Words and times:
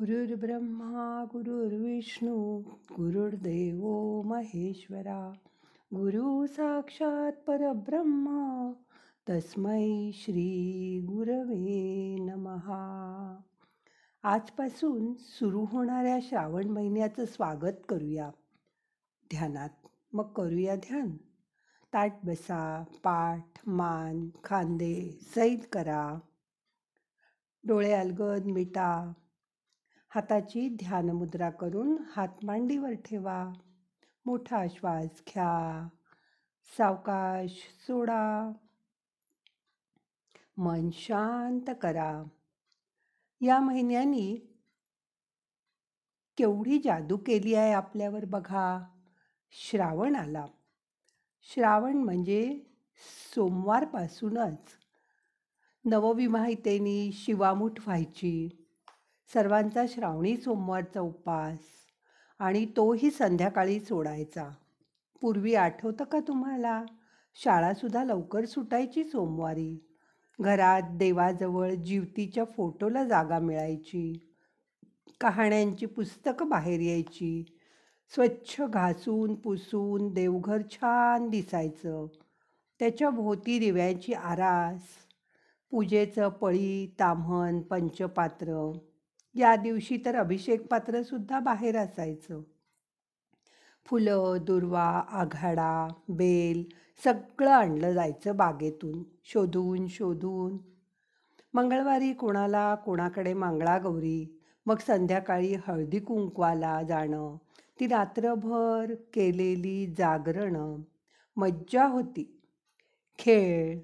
गुरुर्ब्रह्मा 0.00 1.24
गुरुर्विष्णू 1.32 2.60
गुरुर्देव 2.72 3.86
महेश्वरा। 4.22 5.32
गुरु 5.94 6.46
साक्षात 6.46 7.32
परब्रह्मा 7.32 8.72
तस्मै 9.28 10.10
श्री 10.14 11.00
गुरवे 11.00 12.16
नमहा 12.18 13.36
आजपासून 14.22 15.14
सुरू 15.14 15.64
होणाऱ्या 15.64 16.18
श्रावण 16.22 16.64
महिन्याचं 16.64 17.24
स्वागत 17.24 17.76
करूया. 17.88 18.30
ध्यानात 19.30 19.88
मग 20.12 20.32
करूया 20.32 20.76
ध्यान. 20.76 21.16
ताट 21.94 22.12
बसा 22.24 22.84
पाठ 23.04 23.46
मान 23.66 24.28
खांदे 24.44 25.18
सैल 25.34 25.60
करा. 25.72 26.18
डोळे 27.64 27.92
अलगद 27.92 28.44
मिटा. 28.44 29.12
हाताची 30.16 30.68
ध्यान 30.68 31.10
मुद्रा 31.10 31.50
करून 31.50 31.96
हात 32.16 32.28
मांडीवर 32.42 32.90
ठेवा. 32.90 33.52
मोठा 34.26 34.66
श्वास 34.66 35.04
घ्या. 35.04 35.88
सावकाश 36.78 37.50
सोडा. 37.86 38.52
मन 40.56 40.90
शांत 40.92 41.70
करा. 41.82 42.22
या 43.40 43.60
महिन्यानी 43.60 44.36
केवढी 46.36 46.80
जादू 46.84 47.16
केली 47.16 47.54
आहे 47.54 47.72
आपल्यावर 47.72 48.24
बघा. 48.24 48.84
श्रावण 49.50 50.16
आला. 50.16 50.46
श्रावण 51.42 51.96
म्हणजे 51.96 52.60
सोमवारपासूनच. 53.34 54.58
नवविवाहितेनी 55.84 57.12
शिवामूठ 57.12 57.80
व्हायची. 57.86 58.65
सर्वांचा 59.34 59.84
श्रावणी 59.88 60.36
सोमवारचा 60.36 61.00
उपवास 61.00 61.58
आणि 62.38 62.66
तोही 62.76 63.10
संध्याकाळी 63.10 63.80
सोडायचा. 63.80 64.50
पूर्वी 65.20 65.54
आठवतं 65.54 66.04
का 66.04 66.18
तुम्हाला? 66.28 66.84
शाळासुद्धा 67.34 68.04
लवकर 68.04 68.44
सुटायची 68.44 69.04
सोमवारी. 69.04 69.98
घरात 70.40 70.82
देवाजवळ 70.90 71.74
जीवतीच्या 71.74 72.44
फोटोला 72.44 73.04
जागा 73.04 73.38
मिळायची. 73.38 74.34
कहाण्यांची 75.20 75.86
पुस्तकं 75.86 76.48
बाहेर 76.48 76.80
यायची. 76.80 77.58
स्वच्छ 78.14 78.62
घासून 78.62 79.34
पुसून 79.34 80.12
देवघर 80.12 80.58
छान 80.70 81.28
दिसायचं. 81.28 82.06
त्याच्या 82.78 83.10
भोवती 83.10 83.58
दिव्यांची 83.58 84.12
आरास. 84.12 84.82
पूजेचं 85.70 86.28
पळी 86.28 86.94
ताम्हण 87.00 87.60
पंचपात्र. 87.60 88.72
या 89.36 89.56
दिवशी 89.56 89.98
तर 90.04 90.16
अभिषेक 90.16 90.66
पात्रसुद्धा 90.66 91.40
बाहेर 91.40 91.76
असायचं. 91.76 92.42
फुलं 93.86 94.36
दुर्वा 94.42 95.02
आघाडा 95.08 95.88
बेल 96.08 96.64
सगळं 97.04 97.50
आणलं 97.50 97.92
जायचं 97.92 98.36
बागेतून. 98.36 99.02
शोधून 99.24 99.86
शोधून. 99.86 100.58
मंगळवारी 101.54 102.12
कोणाला 102.12 102.74
कोणाकडे 102.74 103.34
मंगळागौरी 103.34 104.40
मग 104.66 104.76
संध्याकाळी 104.86 105.54
हळदी 105.66 105.98
कुंकवाला 105.98 106.82
जाणं. 106.82 107.36
ती 107.80 107.86
रात्रभर 107.86 108.94
केलेली 109.14 109.94
जागरणं. 109.98 110.76
मज्जा 111.36 111.86
होती. 111.86 112.40
खेळ 113.18 113.78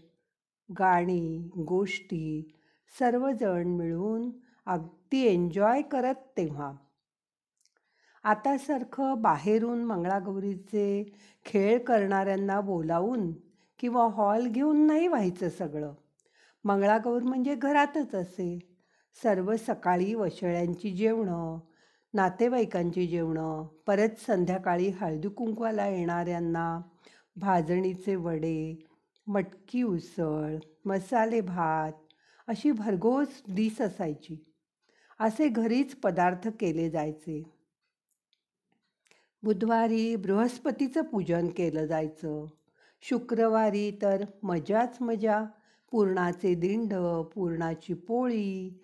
गाणी 0.78 1.50
गोष्टी 1.56 2.52
सर्वजण 2.98 3.68
मिळून 3.68 4.30
अगदी 4.66 5.22
एन्जॉय 5.26 5.82
करत 5.82 6.14
तेव्हा. 6.36 6.72
आतासारखं 8.24 9.22
बाहेरून 9.22 9.84
मंगळागौरीचे 9.84 11.04
खेळ 11.44 11.78
करणाऱ्यांना 11.78 12.60
बोलावून 12.60 13.32
किंवा 13.78 14.06
हॉल 14.06 14.46
घेऊन 14.46 14.86
नाही 14.86 15.06
व्हायचं 15.06 15.48
सगळं. 15.48 15.94
मंगळागौर 16.64 17.22
म्हणजे 17.22 17.54
घरातच 17.54 18.14
असे. 18.14 18.58
सर्व 19.22 19.56
सकाळी 19.56 20.14
वशळ्यांची 20.14 20.90
जेवणं 20.90 21.58
नातेवाईकांची 22.14 23.06
जेवणं 23.06 23.66
परत 23.86 24.08
संध्याकाळी 24.26 24.88
हळदी 24.88 25.28
कुंकवाला 25.28 25.86
येणाऱ्यांना 25.86 26.80
भाजणीचे 27.36 28.16
वडे 28.16 28.86
मटकी 29.26 29.82
उसळ 29.82 30.56
मसाले 30.84 31.40
भात 31.40 31.92
अशी 32.48 32.72
भरघोस 32.72 33.42
डिस 33.48 33.80
असायची. 33.80 34.51
असे 35.18 35.48
घरीच 35.48 35.94
पदार्थ 35.94 36.48
केले 36.60 36.90
जायचे. 36.90 37.42
बुधवारी 39.42 40.16
बृहस्पतीचं 40.16 41.02
पूजन 41.02 41.48
केलं 41.48 41.86
जायचं. 41.86 42.46
शुक्रवारी 43.00 43.98
तर 44.02 44.24
मजाच 44.42 44.96
मजा. 45.00 45.44
पुरणाचे 45.90 46.54
दिंड 46.54 46.94
पुरणाची 47.34 47.94
पोळी 47.94 48.80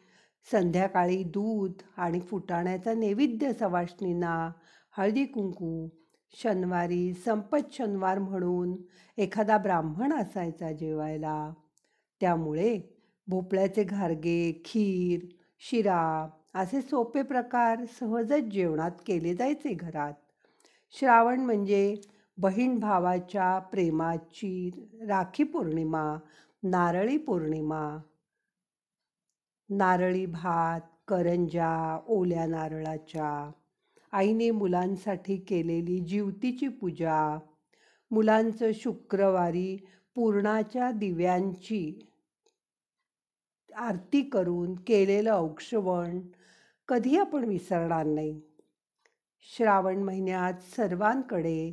संध्याकाळी 0.53 1.23
दूध 1.23 1.73
आणि 1.97 2.21
फुटाण्याचा 2.21 2.95
नैवेद्य 2.95 3.53
सवाष्णींना 3.53 4.53
हळदी 4.91 5.25
कुंकू. 5.25 5.89
शनिवारी 6.33 7.13
संपत 7.13 7.73
शनिवार 7.73 8.19
म्हणून 8.19 8.77
एखादा 9.17 9.59
ब्राह्मण 9.59 10.13
असायचा 10.13 10.73
जेवायला. 10.73 11.53
त्यामुळे 12.21 12.79
भोपळ्याचे 13.27 13.85
घारगे 13.85 14.63
खीर 14.65 15.27
शिरा 15.59 16.29
असे 16.55 16.83
सोपे 16.83 17.23
प्रकार 17.23 17.85
सहजच 18.01 18.45
जेवणात 18.45 18.91
केले 19.07 19.35
जायचे 19.35 19.75
घरात. 19.75 20.13
श्रावण 20.91 21.41
म्हणजे 21.41 21.95
बहीण 22.39 22.79
भावाच्या 22.79 23.59
प्रेमाची 23.59 24.71
राखी 25.09 25.45
पौर्णिमा 25.45 26.17
नारळी 26.63 27.17
पौर्णिमा. 27.17 27.99
नारळी 29.71 30.27
भात 30.27 30.81
करंजा 31.09 32.01
ओल्या 32.07 32.47
नारळाच्या. 32.47 33.51
आईने 34.13 34.51
मुलांसाठी 34.51 35.37
केलेली 35.37 36.01
जीवतीची 36.01 36.69
पूजा. 36.69 37.39
मुलांचं 38.11 38.71
शुक्रवारी 38.75 39.77
पूर्णाच्या 40.15 40.91
दिव्यांची 40.91 42.09
आरती 43.79 44.23
करून 44.23 44.75
केलेलं 44.75 45.31
औक्षवण 45.31 46.21
कधी 46.89 47.19
आपण 47.19 47.45
विसरणार 47.45 48.07
नाही. 48.07 48.41
श्रावण 49.41 50.03
महिन्यात 50.03 50.53
सर्वांकडे 50.77 51.73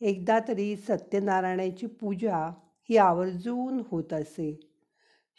एकदा 0.00 0.38
तरी 0.48 0.76
सत्यनारायणाची 0.76 1.86
पूजा 1.86 2.50
ही 2.88 2.96
आवर्जून 2.96 3.82
होत 3.90 4.12
असे. 4.12 4.60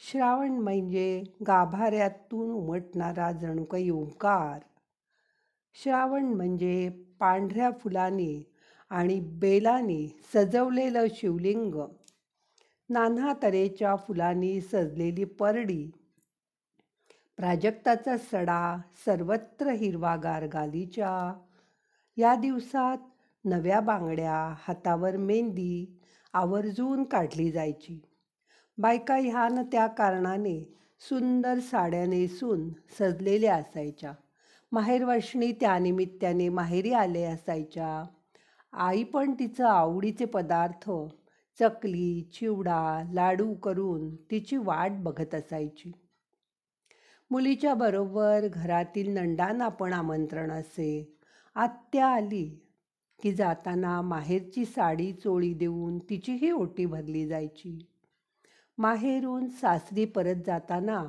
श्रावण 0.02 0.52
म्हणजे 0.52 1.24
गाभाऱ्यातून 1.48 2.52
उमटणारा 2.52 3.32
जणू 3.32 3.64
काही 3.64 3.90
ओंकार 3.90 4.60
श्रावण 5.74 6.26
म्हणजे 6.26 6.90
पांढऱ्या 7.20 7.72
फुलाने 7.72 8.52
आणि 8.90 9.20
बेलाने 9.20 10.08
सजवलेलं 10.34 11.06
शिवलिंग. 11.16 11.74
नाना 12.92 13.34
तऱ्हेच्या 13.44 13.96
फुलांनी 13.96 14.62
सजलेली 14.62 15.24
परडी. 15.24 15.92
प्राजक्ताचा 17.38 18.18
सडा 18.18 18.78
सर्वत्र 19.06 19.70
हिरवागार 19.70 20.48
गालीच्या 20.48 21.34
या 22.18 22.36
दिवसात 22.36 22.98
नव्या 23.46 23.80
बांगड्या 23.80 24.56
हातावर 24.68 25.18
मेहंदी 25.18 26.00
आवर्जून 26.34 27.04
काढली 27.04 27.52
जायची. 27.52 28.02
बायका 28.78 29.16
ह्या 29.16 29.48
न 29.48 29.62
त्या 29.72 29.88
कारणाने 29.88 30.74
सुंदर 31.00 31.60
साड्या 31.60 32.06
नेसून 32.06 32.70
सजलेल्या 33.00 33.56
असायच्या. 33.56 34.14
माहेरवर्षणी 34.72 35.52
त्यानिमित्ताने 35.52 36.50
माहेरी 36.50 36.94
आले 36.94 37.24
असायच्या. 37.24 38.04
आई 38.74 39.04
पण 39.04 39.34
तिचं 39.40 39.66
आवडीचे 39.66 40.26
पदार्थ 40.26 40.92
चकली 41.60 42.22
चिवडा 42.34 43.04
लाडू 43.14 43.54
करून 43.54 44.16
तिची 44.16 44.58
वाट 44.58 44.92
बघत 44.92 45.36
असायची. 45.36 45.92
मुलीच्या 47.32 47.74
बरोबर 47.74 48.48
घरातील 48.54 49.14
नंडांना 49.14 49.68
पण 49.68 49.94
आमंत्रण 49.94 50.52
असे. 50.52 51.18
आत्या 51.56 52.08
आली 52.08 52.60
की 53.24 53.34
जाताना 53.34 54.02
माहेरची 54.02 54.66
साडी 54.66 55.14
चोळी 55.14 55.54
देऊन 55.54 56.00
तिचीही 56.00 56.52
ओटी 56.52 56.86
भरली 56.86 57.28
जायची. 57.28 57.88
माहेरून 58.78 59.48
सासरी 59.48 60.06
परत 60.06 60.36
जाताना 60.46 61.06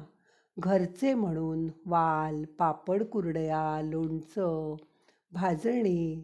घरचे 0.58 1.14
म्हणून 1.14 1.68
वाल 1.86 2.44
पापड 2.44 3.02
कुरडया 3.02 3.80
लोणचं 3.84 4.76
भाजणी 5.32 6.22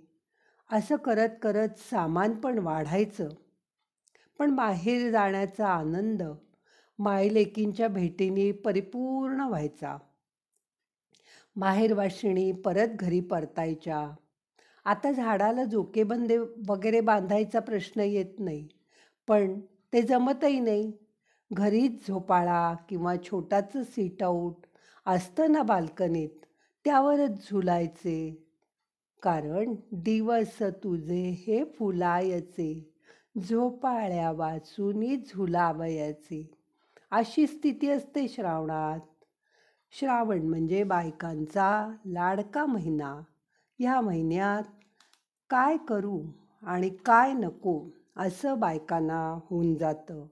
असं 0.73 0.97
करत 0.97 1.29
करत 1.43 1.79
सामान 1.79 2.35
पण 2.35 2.59
वाढायचं. 2.59 3.29
पण 4.38 4.55
बाहेर 4.55 5.11
जाण्याचा 5.11 5.69
आनंद 5.69 6.23
मायलेकींच्या 6.99 7.88
भेटीने 7.88 8.52
परिपूर्ण 8.52 9.40
व्हायचा. 9.40 9.96
माहेरवाशिणी 11.56 12.52
परत 12.52 12.88
घरी 13.00 13.20
परतायच्या. 13.20 14.08
आता 14.85 15.12
झाडाला 15.12 15.64
झोकेबंदे 15.64 16.37
वगैरे 16.69 17.00
बांधायचा 17.00 17.61
प्रश्न 17.61 18.00
येत 18.00 18.38
नाही 18.38 18.69
पण 19.29 19.61
ते 19.93 20.02
जमतही 20.02 20.61
नाही. 20.61 20.93
घरीच 21.50 22.06
झोपाळा 22.08 22.75
किंवा 22.88 23.14
छोटाचं 23.17 23.82
सीट 23.82 24.23
आऊट 24.23 24.67
असतं 25.06 25.52
ना 25.52 25.62
बाल्कनीत 25.62 26.44
त्यावरच 26.84 27.50
झुलायचे. 27.50 28.44
कारण 29.23 29.75
दिवस 29.93 30.62
तुझे 30.62 31.23
हे 31.46 31.64
फुलायचे. 31.79 32.98
झोपाळ्या 33.40 34.32
वाचूनी 34.32 35.17
झुलावयाचे. 35.17 36.50
अशी 37.11 37.46
स्थिती 37.46 37.90
असते 37.90 38.29
श्रावणात. 38.29 39.00
श्रावण 39.90 40.43
म्हणजे 40.43 40.85
बायकांचा 40.85 41.96
लाडका 42.06 42.67
महिना. 42.67 43.20
ह्या 43.79 44.00
महिन्यात 44.00 44.62
काय 45.50 45.76
करू 45.76 46.23
आणि 46.62 46.88
काय 46.88 47.32
नको 47.32 47.82
असं 48.17 48.61
बायकांना 48.61 49.38
होऊन 49.50 49.75
जातं. 49.75 50.26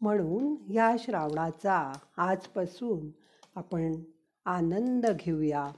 म्हणून 0.00 0.72
ह्या 0.72 0.96
श्रावणाचा 0.98 1.92
आजपासून 2.16 3.08
आपण 3.54 3.94
आनंद 4.44 5.06
घेऊया. 5.20 5.68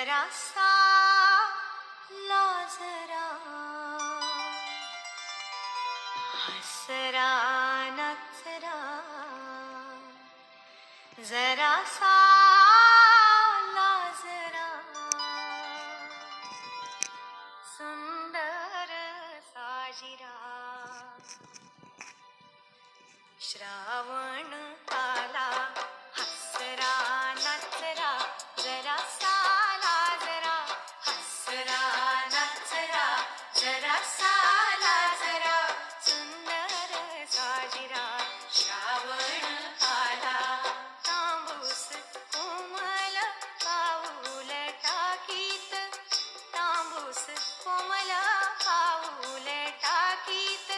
जरासा 0.00 0.68
लाजरा 2.28 3.24
हसरा 6.44 7.32
नचरा। 7.98 8.76
जरासा 11.30 12.14
लाजरा 13.76 14.68
सुंदर 17.74 18.96
साजिरा। 19.52 20.34
श्रावण 23.40 24.52
आला 24.92 25.09
साजिरा 37.70 38.18
श्रावण 38.52 39.44
आला. 39.84 40.62
तांबूस 41.06 41.88
कोमल 42.16 43.18
पाऊल 43.64 44.48
टाकीत. 44.82 45.74
तांबूस 46.54 47.26
कोमल 47.64 48.10
पाऊल 48.66 49.70
टाकीत. 49.82 50.72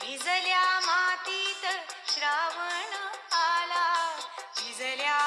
भिजल्या 0.00 0.80
मातीत 0.80 1.66
श्रावण 2.10 2.92
आला. 3.34 4.16
भिजल्या 4.56 5.20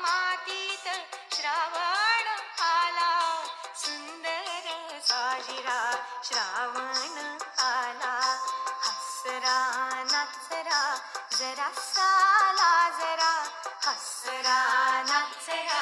मातीत 0.00 0.88
श्रावण 1.34 2.28
आला. 2.62 3.42
सुंदर 3.76 4.98
साजिरा 5.02 5.96
श्रावण 6.24 6.93
जरा 11.64 11.72
साला 11.80 12.72
जरा 12.98 13.30
हसरा 13.84 14.56
नाचरा 15.08 15.80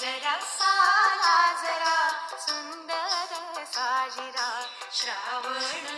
जरा 0.00 0.34
साला 0.54 1.36
जरा 1.62 1.94
सुंदर 2.46 3.34
साजिरा 3.74 4.48
श्रावण 5.00 5.94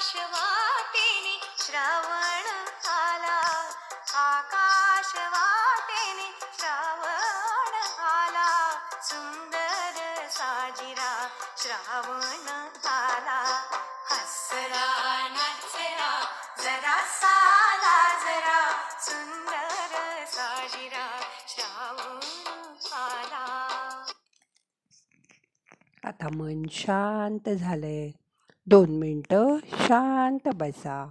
आकाशवाटेने 0.00 1.40
श्रावण 1.58 2.68
आला. 2.88 3.70
आकाशवाटेने 4.14 6.38
श्रावण 6.58 8.00
आला. 8.00 8.80
सुंदर 9.02 10.28
साजिरा 10.28 11.28
श्रावण 11.56 12.86
आला. 12.86 13.70
हसरा 14.10 15.28
नचरा 15.28 16.24
जरा 16.62 17.06
साला 17.06 18.24
जरा 18.24 18.88
सुंदर 19.00 20.24
साजिरा 20.24 21.20
श्रावण 21.48 22.20
आला. 22.92 24.04
आता 26.04 26.28
मन 26.32 26.62
शांत 26.70 27.48
झालंय. 27.48 28.19
दोन 28.70 28.90
मिनटं 28.90 29.56
शांत 29.64 30.48
बसा. 30.58 31.10